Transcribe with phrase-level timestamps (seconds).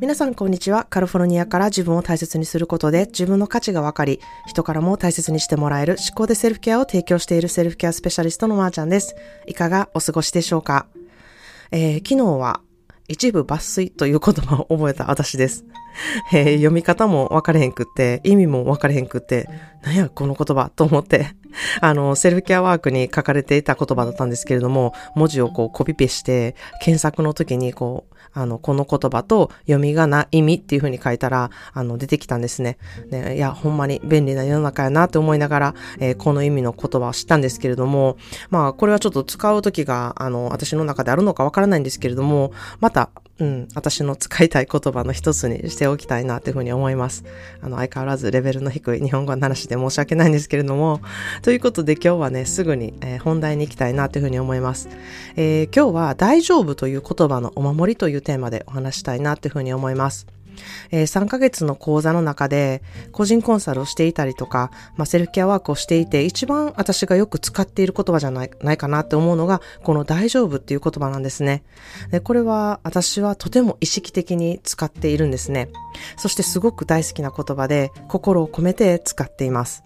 [0.00, 0.86] 皆さんこんにちは。
[0.88, 9.16] カリフォルニアから自分を大切にすることで自分の価値が分かり、人からも大切にしてもらえる思考でセルフケアを提供しているセルフケアスペシャリストのまーちゃんです。
[9.46, 10.86] いかがお過ごしでしょうか、
[11.72, 12.60] えー、昨日は
[13.08, 15.64] 一部抜粋という言葉を覚えた 私です。
[16.32, 19.48] えー、読み方も分かれへんくって、意味も分かれへんくって、
[19.82, 21.34] なんやこの言葉と思って、
[21.80, 32.78] あの、セルフケアワークに書かれていた言葉だったんですけれども、文字をこうコピペして、検索の時にこう、あの、この言葉と読み仮名意味っていう風に書いたら、あの、出てきたんですね。
[33.10, 38.16] ね、いや、ほんまに便利な世の中やなって思いながら、えー、この意味の言葉を知ったんですけれども、
[38.50, 43.10] まあ、これはちょっと使う時が、あの、私の中であるのかわからないんですけれども、また、
[43.40, 47.24] うん、私の使いたい言葉の一つにしておきたいなというふうに思います。
[47.62, 51.00] あの、相変わらずレベルの低い日本語の話で申し訳ないんですけれども、
[51.42, 54.88] ということで今日はね、すぐに、えー、本題に行きたいなというふうに思います。
[55.36, 60.37] えー、今日は大丈夫という言葉のお守りというテーマでお話したいなというふうに思います。
[60.90, 71.64] えー、3ヶ月の講座の中で個人コンサルをしていたりとか、まあ、セルフケアワークをしていて一番私がよく使っている言葉じゃないないかなって思うのがこの大丈夫っていう言葉なんですね
[72.10, 72.20] で。
[72.20, 75.70] これは私はとても意識的に使っているんですね。
[76.16, 79.82] そしてすごく大好きな言葉で心を込めて使っています。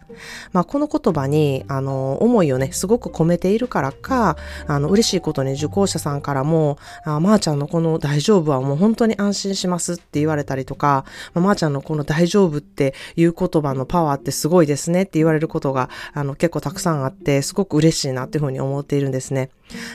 [0.52, 4.36] まあ、この言葉に、あの、思いをね、すごく込めているからか、
[4.66, 19.50] あの、嬉しいことに受講者さんからも、あまー、あ、ちゃんのこの大丈夫はもう本当に安心しますって言われたりとか、まあ、まー、あ、ちゃんのこの大丈夫っていう言葉のパワーってすごいですねって言われることが、あの、結構たくさんあって、すごく嬉しいなっていうふうに思っているんですね。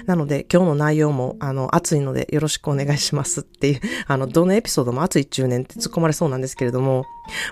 [0.06, 7.06] なので、今日の内容も、あの、熱いのでよろしくお願いしますっていう、あの、どのエピソードも熱い中年って突っ込まれそうなんですけれども、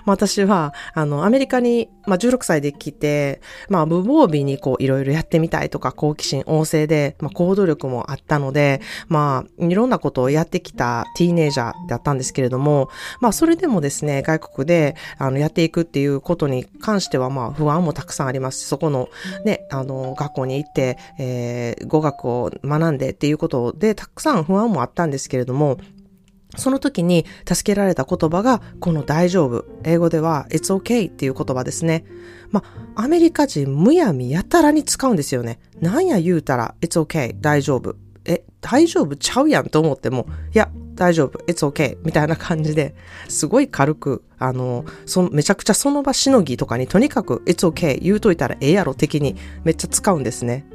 [0.04, 12.88] まあ、私は、あの、アメリカに、まあ、16歳で来て、まあ、無防備にこう、いろいろやってみたいとか、好奇心旺盛で、まあ、行動力もあったので、まあ、いろんなことをやってきたティーネイジャーだったんですけれども、
[13.20, 19.08] まあ、それでもですね、外国で、あの、やっていくっていうことに関しては、まあ、不安もたくさんありますし、そこの、
[19.44, 25.78] ね、あの、学校に行って、えー、語学を学んでっていうことで、たくさん不安もあったんですけれども、
[26.56, 29.64] その時に助けられた言葉が、この大丈夫。
[29.84, 32.04] 英語では、it's okay っていう言葉ですね。
[32.50, 32.62] ま
[32.96, 35.58] あ、アメリカ人むやみやたらに使うんですよね。
[35.80, 37.96] なんや言うたら、it's okay 大丈夫。
[38.24, 42.94] え、大丈夫ちゃうやんと思っても、いや、大丈夫、it's okay みたいな感じで、
[43.28, 50.66] すごい軽く、あの、そめちゃくちゃその場しのぎとかにとにかく it's okay 言うといたらええやろ的にめっちゃ使うんですね。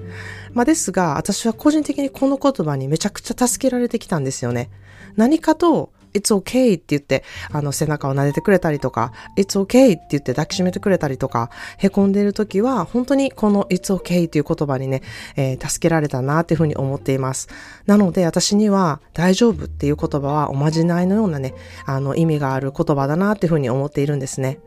[0.54, 4.70] まあですが、私は個人的にこの言葉にめちゃくちゃ助けられてきたんですよね。
[5.16, 11.50] 何かと It's okay って言って、あの、背中を撫でてくれたりとか、It's okay って言って抱きしめてくれたりとか、
[11.80, 15.02] 凹んでいる時は、本当にこの It's okay という言葉にね、
[15.36, 17.48] えー、助けられたなっていうふうに思っています。
[17.86, 21.54] なので、私には大丈夫っていう言葉はおまじないのようなね、
[21.86, 24.60] あの、意味がある言葉だなっていうふうに思っているんですね。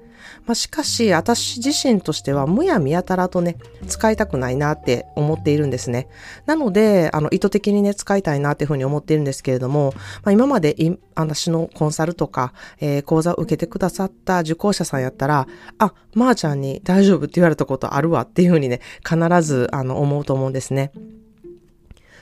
[0.47, 6.09] まあ、しかし、私自身としては、むやみやたらとね、使いたくないなって思っているんですね。
[6.47, 9.93] なので、あの、意図的にね、使いたいなっていうふうに思っているんですけれども、
[10.23, 15.47] まあ、今までい私のコンサルとか、えー、講座を受けてくださった受講者さんやったら、
[15.79, 20.93] あ、まー、あ、ちゃんに大丈夫って言われたことあるわっていうふうにね、必ず、あの、思うと思うんですね。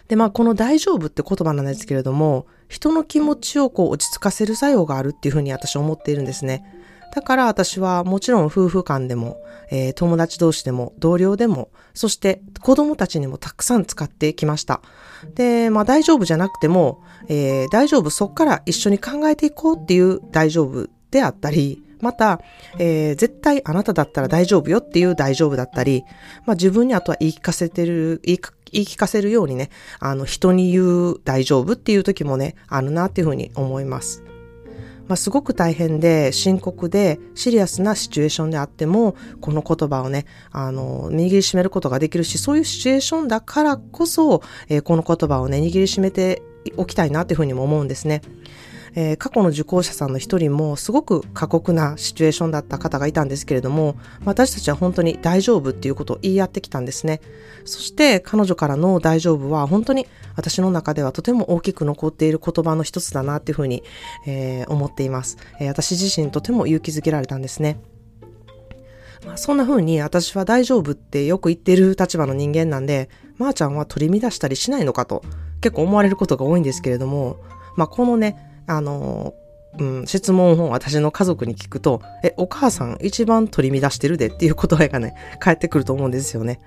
[0.08, 6.64] で、まあ、この大丈夫って言葉なんですけれども、人の気持ちをこう落ち着かせる作用があるっていうふうに私思っているんですね。
[7.12, 14.80] だから私はもちろん夫婦間でも、えー、友達同士でも、同僚でも、そして子供たちにもたくさん使ってきました。
[15.34, 22.40] で、まあ大丈夫じゃなくても、えー、大丈夫そっから一緒に考えていこうっていう大丈夫であったり、また、
[22.78, 26.04] えー、絶対あなただったら大丈夫よっていう大丈夫だったり、
[26.46, 28.40] まあ自分にあとは言い聞かせてる、言い
[28.72, 29.68] 言い聞かせるようにね、
[30.00, 34.24] あの人に言う大丈夫っていう時もね、あるなっていうふうに思います。
[35.12, 46.40] まあ、すごく大変で深刻でシリアスなシチュエーションであっても、この言葉をね、あの、握りしめることができるし、そういうシチュエーションだからこそ、えー、この言葉をね、握りしめて
[46.78, 48.22] おきたいなっていうふうにも思うんですね。
[48.94, 57.20] えー、過去の受講者さんの一人もすごく過酷なシチュエーションだった方がいたんですけれども、私たちは本当に大丈夫っていうことを言い合ってきたんですね。
[57.64, 60.06] そして彼女からの大丈夫は本当に
[60.36, 63.82] 私の中ではとても大きく残っている言葉の一つだなっていうふうに、
[64.26, 67.80] えー、思っています、えー、私自身とても勇気づけられたんですね。
[69.24, 73.08] まあ、そんな風に私は大丈夫ってよく言ってる立場の人間なんで、
[73.38, 75.22] まー、あ、ちゃんは取り乱したりしないのかと
[75.60, 77.36] 結構思われることが多いんですけれども、
[77.76, 79.34] まあ、このね、あの、
[79.78, 86.60] うん、質問を私の家族に聞くと、え、お母さん一番取り乱してるでっていう答えがね、返ってくると思うんですよね。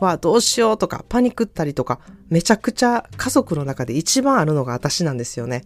[0.00, 5.64] は、どうしようとか、パニックったりとか、めちゃくちゃ家族の中で一番あるのが私なんですよね。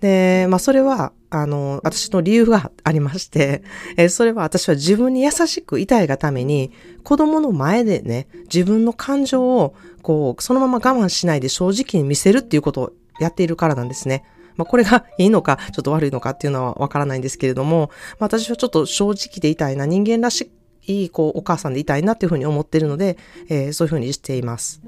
[0.00, 3.62] で、まあそれは、あの、私の理由がありまして、
[3.96, 6.72] えそれは私は自分に優しくいたいがために、
[7.04, 14.24] 子供の前でね、自分の感情を、こう、そのまま我慢しないで正直に見せるっていうことをやっているからなんですね。
[14.56, 20.50] まあ、これがいいのか、ちょっと悪いのかっていうのはわからないんですけれども、まあ、私はちょっと正直でいたいな、人間らし
[20.86, 23.16] い、こう、お母さんでいたいなっていうふうに思っているので、
[23.48, 24.82] えー、そういうふうにしています。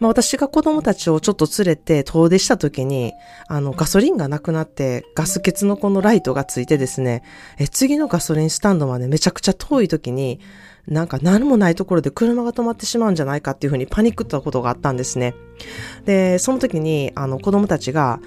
[0.00, 3.12] まあ私が子供たちをちょっと連れて遠出した時に、
[3.48, 7.22] あのガソリンがなくなってガス欠のこのライトがついてですね、
[7.58, 10.40] え次のガソリンスタンドまでめちゃくちゃ遠い時に、
[10.88, 15.34] なんか何もないところで車が止まってしまうんじゃないかっていうふうにパニックったことがあったんですね。
[16.04, 18.20] で、その時に、あの、子供たちが、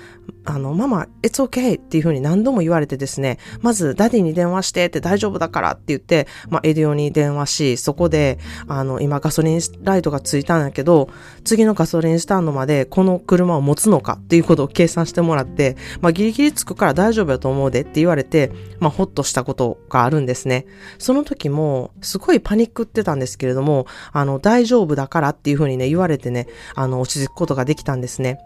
[0.45, 11.09] あの、ママ、it's okay っていうふうに何度も言われてですね、まず、ダディに電話してって大丈夫だからって言って、まあ、ダディに電話し、そこで、あの、今ガソリンライトがついたんだけど、
[11.43, 20.65] 次のガソリンスタンドまでこの車を持つのかっていうことを計算してもらって、まあ、ギリギリつくから大丈夫やと思うでって言われて、まあ、ほっとしたことがあるんですね。
[20.97, 28.39] その時も、すごいパニックってたんですけれども、あの、大丈夫だからっていうふうにね、言われてね、あの、落ち着くことができたんですね。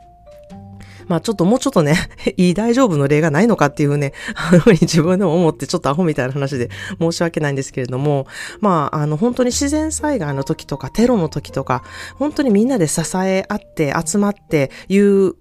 [1.08, 1.96] まあちょっともうちょっとね、
[2.38, 6.70] いい大丈夫の例がないのかっていうね、あのに自分でも思ってちょっとアホみたいな話で
[7.00, 8.28] 申し訳ないんですけれども、
[8.60, 11.84] まああの本当に自然災害の時とかテロの時とか、
[12.16, 15.36] 本当にみんなで支え合って集まって言う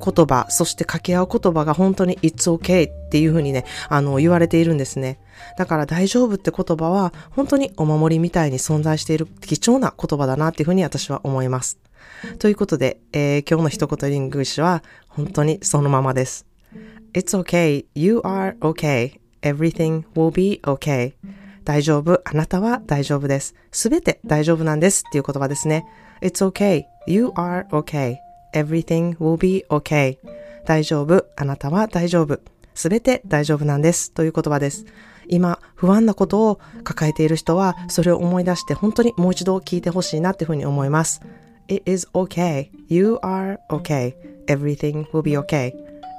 [0.00, 5.20] 言葉、そして掛け合う言葉が本当に It's okay っていうふうにね、あの言われているんですね。
[5.56, 11.78] だから大丈夫って言葉は本当にお守りみたいに存在している貴重な言葉だなっていうふうに私は思います。
[12.38, 16.46] ということで、えー、今日の一言リングシュは本当にそのままです。
[17.12, 17.86] It's okay.
[17.94, 19.18] You are okay.
[19.42, 21.14] Everything will be okay.
[21.64, 22.20] 大丈夫。
[22.24, 23.54] あなたは大丈夫です。
[23.72, 25.84] すべて大丈夫なんですっていう言葉ですね。
[26.20, 26.84] It's okay.
[27.06, 28.16] You are okay.
[28.54, 30.18] Everything will be okay.
[30.64, 31.26] 大丈夫。
[31.36, 32.40] あなたは大丈夫。
[32.74, 34.12] すべて大丈夫なんです。
[34.12, 34.84] という言葉です。
[35.30, 41.22] 今、不安なことを抱えている人は、それを思い出して本当にもう一度聞いてほしいなっていうふうに思います。
[41.68, 42.68] It is okay.
[42.88, 44.14] You are okay.
[44.46, 45.72] Everything will be okay.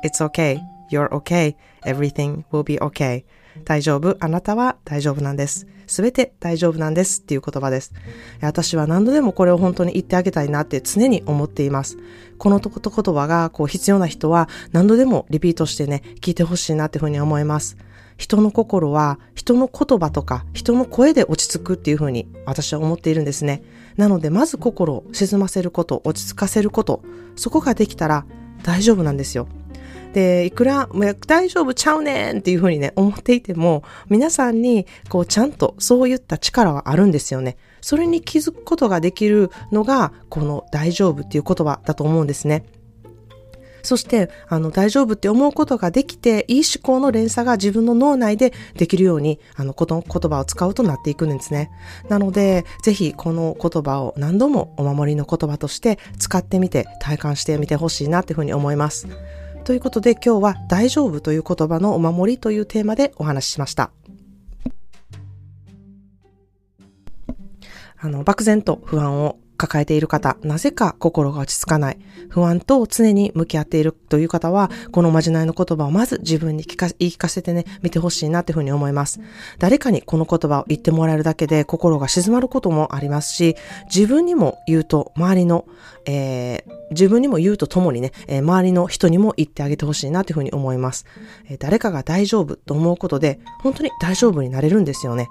[0.04, 0.60] It's okay.
[0.90, 1.56] You're okay.
[1.84, 3.26] Everything will be okay.
[3.66, 4.16] 大丈夫？
[4.22, 5.68] あなたは大丈夫なんです。
[5.88, 7.92] すべて大丈夫なんですっていう言葉です。
[8.40, 11.98] 私は何度でもこれを本当に言ってあげたいなって常に思っています。
[12.38, 17.76] このとこと言葉がこう必要な人は何度でもリピートしてね、聞いてほしいなっていうふうに思います。
[18.22, 23.64] 人の心は人の言葉とか人の声で落ち着くっていうふうに私は思っているんですね。
[23.98, 27.02] なのでまず心を沈ませること、落ち着かせること、
[27.36, 28.28] そこができたら
[28.62, 29.48] 大丈夫なんですよ。
[30.14, 30.88] で、いくら、
[31.26, 37.56] 大丈夫ちゃうねんっていうふうにね、思っていても、皆さんに、こう、ちゃんとそういった力はあるんですよね。
[37.80, 42.66] それに気づくことができるのが、この大丈夫っていう言葉だと思うんですね。
[43.84, 51.72] そして、あの、大丈夫って思うことができて、いい思考の連鎖が自分の脳内でできるように、あの、この言葉を使うとなっていくんですね。
[52.10, 59.08] なので、ぜひこの言葉を何度もお守りの言葉として使ってみて、体感してみてほしいなっていうふうに思います。
[59.64, 63.92] ということで今日は大丈夫という言葉のお守りというテーマでお話ししました。
[68.04, 72.00] あの、漠然と不安を抱えている方、なぜか心が落ち着かない、
[72.30, 79.20] 不安と常に向き合っているという方は、このまじないの言葉をまず自分に聞か言い聞かせてね、見てほしいなっていうふうに思います。
[79.60, 83.56] 誰かにこの言葉を言ってもらえるだけで心が静まることもありますし、
[83.94, 85.66] 自分にも言うと、周りの、
[86.08, 91.06] えー、自分にも言うとともにね、えー、周りの人にも言ってあげてほしいなというふうに思います、
[91.48, 95.30] えー、誰かが大丈夫と思うことで、本当に大丈夫になれるんですよね。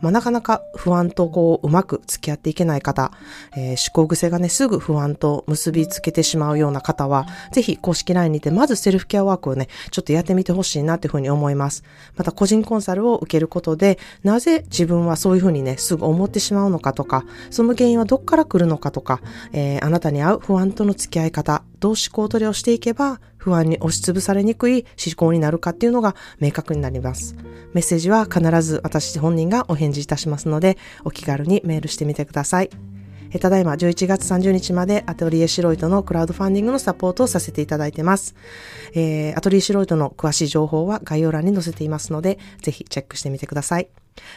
[0.00, 3.12] まあ、なかなか不安とこう、うまく付き合っていけない方、
[3.56, 11.82] えー、思考癖がね、すぐ不安と結びつけてしまうような方は、ぜひ公式 LINE にて、まずセルフケアワークをね、ちょっとやってみてほしいなっていうふうに思います。
[12.16, 19.20] また、個人コンサルを受けることで、なぜ自分はそういうふうにね、すぐ思ってしまうのかとか、その原因はどっから来るのかとか、
[19.52, 27.36] えー、あなたに合う不安との付き合い方、どう思考取りをしていけば、不安に押しつぶされにくい思考になるかっていうのが明確になります。
[27.74, 32.70] メッセージは必ず私本人がお返事いたしますので、お気軽にメールしてみてください。
[33.38, 38.34] ただいま11月30日までアトリエシロイトのクラウドファンディングのサポートをさせていただいてます。
[38.94, 43.88] えー、アトリエシロイトの詳しい情報は概要欄に載せていますので、ぜひチェックしてみてください。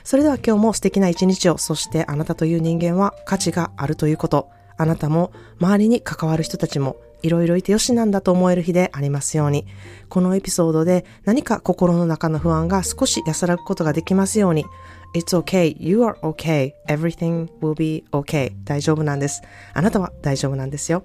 [0.03, 9.66] それでは今日も素敵な一日を、そしてあなたという人間は価値があるということ、あなたも周りに関わる人たちもいろいろいてよしなんだと思える日でありますように、
[10.10, 14.66] このエピソードで何か心の中の不安が少し安らぐことができますように、
[15.14, 15.76] It's okay.
[15.78, 16.72] You are okay.
[16.88, 18.52] Everything will be okay.
[18.64, 19.42] 大丈夫なんです。
[19.72, 21.04] あなたは大丈夫なんですよ。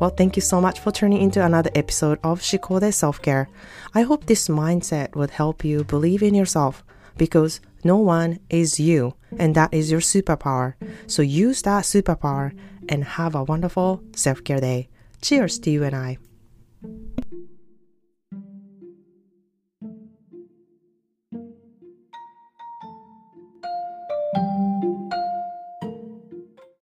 [0.00, 3.48] Well, thank you so much for turning into another episode of 思考で Self-Care.
[3.92, 6.84] I hope this mindset would help you believe in yourself
[7.18, 10.74] because no one is you and that is your superpower.
[11.08, 12.52] So use that superpower
[12.88, 14.88] and have a wonderful self-care day.
[15.25, 16.19] Cheers to you and I.